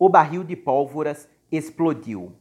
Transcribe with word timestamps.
o 0.00 0.08
barril 0.08 0.42
de 0.42 0.56
pólvoras 0.56 1.28
explodiu. 1.52 2.32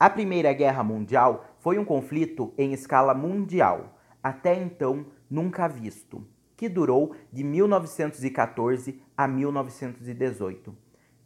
A 0.00 0.08
Primeira 0.08 0.50
Guerra 0.54 0.82
Mundial 0.82 1.44
foi 1.58 1.78
um 1.78 1.84
conflito 1.84 2.54
em 2.56 2.72
escala 2.72 3.12
mundial, 3.12 3.98
até 4.22 4.54
então 4.54 5.04
nunca 5.28 5.68
visto, 5.68 6.26
que 6.56 6.70
durou 6.70 7.14
de 7.30 7.44
1914 7.44 8.98
a 9.14 9.28
1918. 9.28 10.74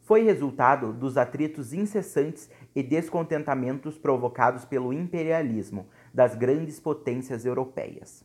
Foi 0.02 0.24
resultado 0.24 0.92
dos 0.92 1.16
atritos 1.16 1.72
incessantes 1.72 2.50
e 2.74 2.82
descontentamentos 2.82 3.96
provocados 3.96 4.64
pelo 4.64 4.92
imperialismo 4.92 5.86
das 6.12 6.34
grandes 6.34 6.80
potências 6.80 7.44
europeias. 7.44 8.24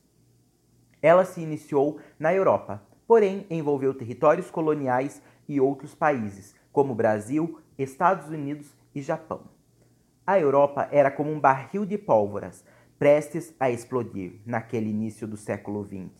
Ela 0.99 1.25
se 1.25 1.41
iniciou 1.41 1.99
na 2.17 2.33
Europa, 2.33 2.81
porém 3.05 3.45
envolveu 3.51 3.93
territórios 3.93 4.49
coloniais 4.49 5.21
e 5.47 5.61
outros 5.61 5.93
países, 5.93 6.55
como 6.71 6.95
Brasil, 6.95 7.59
Estados 7.77 8.29
Unidos 8.29 8.75
e 8.93 9.01
Japão. 9.01 9.41
A 10.25 10.39
Europa 10.39 10.87
era 10.91 11.09
como 11.11 11.31
um 11.31 11.39
barril 11.39 11.85
de 11.85 11.97
pólvoras, 11.97 12.63
prestes 12.97 13.53
a 13.59 13.69
explodir 13.69 14.39
naquele 14.45 14.89
início 14.89 15.27
do 15.27 15.35
século 15.35 15.83
XX. 15.83 16.11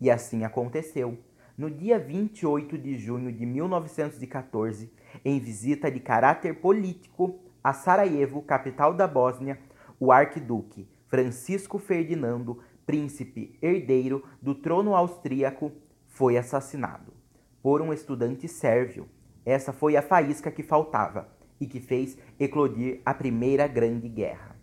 E 0.00 0.10
assim 0.10 0.44
aconteceu. 0.44 1.18
No 1.58 1.70
dia 1.70 1.98
28 1.98 2.78
de 2.78 2.98
junho 2.98 3.32
de 3.32 3.44
1914, 3.44 4.90
em 5.24 5.38
visita 5.38 5.90
de 5.90 6.00
caráter 6.00 6.60
político 6.60 7.40
a 7.62 7.72
Sarajevo, 7.72 8.42
capital 8.42 8.94
da 8.94 9.06
Bósnia, 9.06 9.58
o 10.00 10.10
arquiduque 10.10 10.88
Francisco 11.08 11.78
Ferdinando, 11.78 12.60
príncipe 12.86 13.58
herdeiro 13.60 14.24
do 14.40 14.54
trono 14.54 14.96
austríaco, 14.96 15.70
foi 16.08 16.36
assassinado 16.36 17.12
por 17.62 17.80
um 17.80 17.92
estudante 17.92 18.48
sérvio. 18.48 19.06
Essa 19.44 19.72
foi 19.72 19.96
a 19.96 20.02
faísca 20.02 20.50
que 20.50 20.62
faltava 20.62 21.28
e 21.60 21.66
que 21.66 21.80
fez 21.80 22.16
eclodir 22.38 23.00
a 23.04 23.12
Primeira 23.12 23.66
Grande 23.66 24.08
Guerra. 24.08 24.56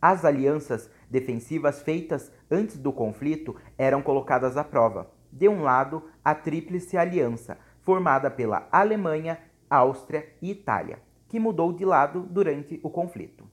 As 0.00 0.24
alianças 0.24 0.90
defensivas 1.10 1.82
feitas 1.82 2.30
antes 2.50 2.76
do 2.76 2.92
conflito 2.92 3.56
eram 3.78 4.02
colocadas 4.02 4.56
à 4.56 4.62
prova. 4.62 5.10
De 5.32 5.48
um 5.48 5.62
lado, 5.62 6.04
a 6.24 6.34
Tríplice 6.34 6.96
Aliança, 6.96 7.58
formada 7.80 8.30
pela 8.30 8.68
Alemanha, 8.70 9.38
Áustria 9.70 10.28
e 10.42 10.50
Itália, 10.50 10.98
que 11.28 11.40
mudou 11.40 11.72
de 11.72 11.84
lado 11.84 12.20
durante 12.30 12.78
o 12.82 12.90
conflito. 12.90 13.48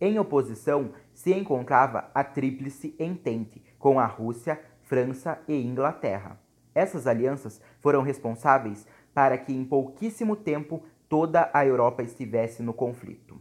Em 0.00 0.18
oposição 0.18 0.92
se 1.14 1.32
encontrava 1.32 2.10
a 2.14 2.22
Tríplice 2.22 2.94
Entente, 2.98 3.62
com 3.78 3.98
a 3.98 4.06
Rússia, 4.06 4.60
França 4.82 5.40
e 5.48 5.54
Inglaterra. 5.54 6.38
Essas 6.74 7.06
alianças 7.06 7.60
foram 7.80 8.02
responsáveis 8.02 8.86
para 9.16 9.38
que 9.38 9.50
em 9.50 9.64
pouquíssimo 9.64 10.36
tempo 10.36 10.82
toda 11.08 11.50
a 11.54 11.64
Europa 11.64 12.02
estivesse 12.02 12.62
no 12.62 12.74
conflito. 12.74 13.40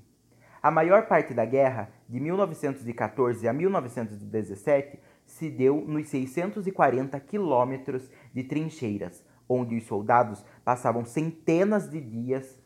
A 0.64 0.72
maior 0.72 1.08
parte 1.10 1.34
da 1.34 1.44
guerra, 1.44 1.92
de 2.08 2.22
1914 2.22 3.46
a 3.46 3.52
1917, 3.52 4.98
se 5.26 5.50
deu 5.50 5.84
nos 5.86 6.08
640 6.08 7.20
quilômetros 7.20 8.10
de 8.34 8.46
trincheiras, 8.46 9.22
onde 9.50 9.76
os 9.76 9.84
soldados 9.84 10.46
passavam 10.64 11.04
centenas 11.04 11.90
de 11.90 12.00
dias 12.00 12.58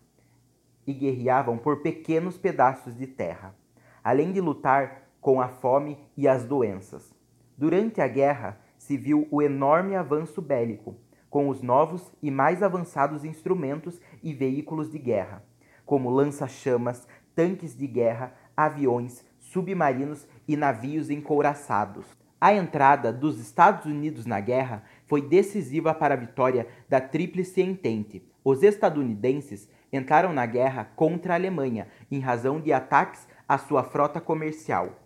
e 0.86 0.94
guerreavam 0.94 1.58
por 1.58 1.82
pequenos 1.82 2.38
pedaços 2.38 2.96
de 2.96 3.08
terra 3.08 3.56
além 4.04 4.32
de 4.32 4.42
lutar 4.42 5.04
com 5.22 5.42
a 5.42 5.48
fome 5.48 5.98
e 6.16 6.28
as 6.28 6.44
doenças. 6.44 7.14
Durante 7.58 8.02
a 8.02 8.08
guerra, 8.08 8.60
se 8.78 8.98
viu 8.98 9.28
o 9.30 9.42
enorme 9.42 9.96
avanço 9.96 10.42
bélico, 10.42 10.96
com 11.30 11.50
os 11.50 11.62
novos 11.62 12.12
e 12.22 12.32
mais 12.32 12.64
avançados 12.64 13.24
instrumentos 13.24 14.00
e 14.24 14.34
veículos 14.34 14.90
de 14.90 14.98
guerra, 14.98 15.44
como 15.86 16.10
lança-chamas, 16.10 17.08
tanques 17.36 17.78
de 17.78 17.88
guerra, 17.88 18.34
aviões, 18.56 19.24
submarinos 19.40 20.28
e 20.48 20.58
navios 20.58 21.10
encouraçados. 21.10 22.06
A 22.42 22.54
entrada 22.54 23.12
dos 23.12 23.40
Estados 23.40 23.86
Unidos 23.86 24.26
na 24.26 24.40
guerra 24.40 24.84
foi 25.06 25.22
decisiva 25.22 25.94
para 25.94 26.14
a 26.14 26.18
vitória 26.18 26.68
da 26.88 27.02
Tríplice 27.02 27.62
Entente. 27.62 28.24
Os 28.44 28.64
estadunidenses 28.64 29.70
entraram 29.92 30.32
na 30.32 30.46
guerra 30.46 30.86
contra 30.96 31.34
a 31.34 31.36
Alemanha 31.36 31.88
em 32.10 32.20
razão 32.20 32.62
de 32.62 32.72
ataques 32.72 33.28
a 33.48 33.58
sua 33.58 33.84
frota 33.84 34.22
comercial. 34.22 35.00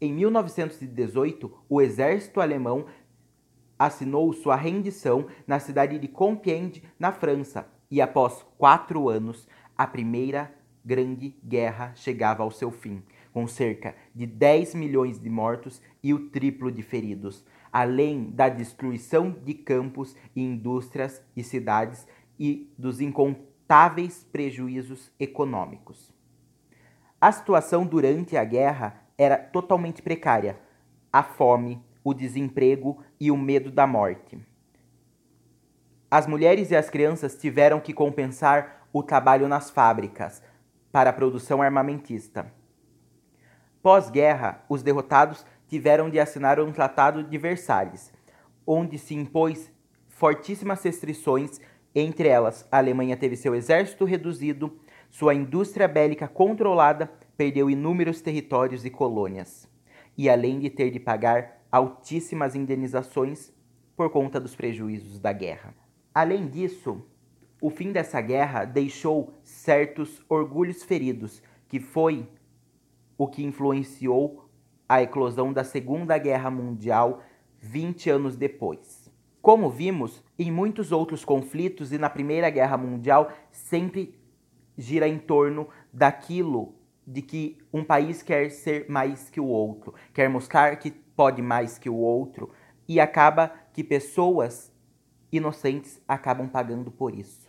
Em 0.00 0.12
1918, 0.12 1.52
o 1.68 1.82
exército 1.82 2.40
alemão 2.40 2.86
assinou 3.78 4.32
sua 4.32 4.56
rendição 4.56 5.26
na 5.46 5.58
cidade 5.58 5.98
de 5.98 6.08
Compiègne, 6.08 6.82
na 6.98 7.12
França, 7.12 7.68
e 7.90 8.00
após 8.00 8.44
quatro 8.58 9.08
anos, 9.08 9.48
a 9.76 9.86
Primeira 9.86 10.52
Grande 10.84 11.36
Guerra 11.44 11.92
chegava 11.94 12.42
ao 12.42 12.50
seu 12.50 12.70
fim, 12.70 13.02
com 13.32 13.46
cerca 13.46 13.94
de 14.14 14.26
10 14.26 14.74
milhões 14.74 15.18
de 15.18 15.30
mortos 15.30 15.80
e 16.02 16.12
o 16.12 16.28
triplo 16.30 16.72
de 16.72 16.82
feridos, 16.82 17.44
além 17.72 18.30
da 18.30 18.48
destruição 18.48 19.30
de 19.30 19.54
campos 19.54 20.16
e 20.34 20.42
indústrias 20.42 21.22
e 21.36 21.42
cidades 21.42 22.06
e 22.38 22.72
dos 22.78 23.00
incontáveis 23.00 24.24
prejuízos 24.32 25.12
econômicos. 25.18 26.12
A 27.20 27.32
situação 27.32 27.84
durante 27.84 28.36
a 28.36 28.44
guerra 28.44 29.02
era 29.16 29.36
totalmente 29.36 30.00
precária. 30.00 30.58
A 31.12 31.22
fome, 31.22 31.82
o 32.02 32.14
desemprego 32.14 33.02
e 33.20 33.30
o 33.30 33.36
medo 33.36 33.70
da 33.70 33.86
morte. 33.86 34.38
As 36.10 36.26
mulheres 36.26 36.70
e 36.70 36.76
as 36.76 36.88
crianças 36.88 37.36
tiveram 37.36 37.80
que 37.80 37.92
compensar 37.92 38.88
o 38.92 39.02
trabalho 39.02 39.46
nas 39.46 39.70
fábricas 39.70 40.42
para 40.90 41.10
a 41.10 41.12
produção 41.12 41.60
armamentista. 41.60 42.50
Pós-guerra, 43.82 44.64
os 44.68 44.82
derrotados 44.82 45.44
tiveram 45.68 46.08
de 46.08 46.18
assinar 46.18 46.58
um 46.58 46.72
Tratado 46.72 47.22
de 47.22 47.38
Versalhes, 47.38 48.10
onde 48.66 48.98
se 48.98 49.14
impôs 49.14 49.70
fortíssimas 50.08 50.82
restrições, 50.82 51.60
entre 51.94 52.28
elas 52.28 52.66
a 52.72 52.78
Alemanha 52.78 53.16
teve 53.16 53.36
seu 53.36 53.54
exército 53.54 54.04
reduzido, 54.04 54.78
sua 55.10 55.34
indústria 55.34 55.86
bélica 55.86 56.26
controlada 56.26 57.10
perdeu 57.36 57.70
inúmeros 57.70 58.20
territórios 58.20 58.84
e 58.84 58.90
colônias, 58.90 59.68
e 60.16 60.28
além 60.28 60.58
de 60.58 60.70
ter 60.70 60.90
de 60.90 60.98
pagar 60.98 61.57
altíssimas 61.70 62.54
indenizações 62.54 63.52
por 63.96 64.10
conta 64.10 64.40
dos 64.40 64.54
prejuízos 64.54 65.18
da 65.18 65.32
guerra. 65.32 65.74
Além 66.14 66.48
disso, 66.48 67.02
o 67.60 67.70
fim 67.70 67.92
dessa 67.92 68.20
guerra 68.20 68.64
deixou 68.64 69.34
certos 69.42 70.24
orgulhos 70.28 70.82
feridos, 70.82 71.42
que 71.68 71.80
foi 71.80 72.28
o 73.16 73.26
que 73.26 73.44
influenciou 73.44 74.48
a 74.88 75.02
eclosão 75.02 75.52
da 75.52 75.64
Segunda 75.64 76.16
Guerra 76.16 76.50
Mundial 76.50 77.22
20 77.60 78.10
anos 78.10 78.36
depois. 78.36 79.10
Como 79.42 79.68
vimos, 79.68 80.22
em 80.38 80.50
muitos 80.50 80.92
outros 80.92 81.24
conflitos 81.24 81.92
e 81.92 81.98
na 81.98 82.08
Primeira 82.08 82.48
Guerra 82.50 82.76
Mundial 82.76 83.32
sempre 83.50 84.14
gira 84.76 85.08
em 85.08 85.18
torno 85.18 85.68
daquilo 85.92 86.74
de 87.10 87.22
que 87.22 87.56
um 87.72 87.82
país 87.82 88.22
quer 88.22 88.50
ser 88.50 88.86
mais 88.88 89.30
que 89.30 89.40
o 89.40 89.46
outro, 89.46 89.94
quer 90.12 90.28
mostrar 90.28 90.76
que 90.76 90.90
pode 90.90 91.40
mais 91.40 91.78
que 91.78 91.88
o 91.88 91.96
outro, 91.96 92.50
e 92.86 93.00
acaba 93.00 93.52
que 93.72 93.82
pessoas 93.82 94.70
inocentes 95.32 96.00
acabam 96.06 96.46
pagando 96.48 96.90
por 96.90 97.14
isso. 97.14 97.47